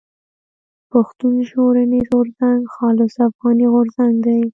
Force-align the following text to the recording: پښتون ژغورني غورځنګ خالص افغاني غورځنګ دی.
پښتون 0.91 1.35
ژغورني 1.47 2.01
غورځنګ 2.09 2.61
خالص 2.75 3.13
افغاني 3.27 3.65
غورځنګ 3.73 4.15
دی. 4.25 4.41